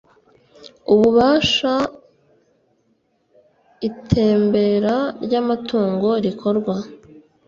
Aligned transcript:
Ububasha 0.93 1.73
itembera 3.87 4.95
ry 5.25 5.33
amatungo 5.41 6.07
rikorwa 6.25 6.75